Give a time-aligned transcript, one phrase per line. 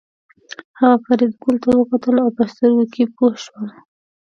[0.79, 3.67] هغه فریدګل ته وکتل او په سترګو کې پوه شول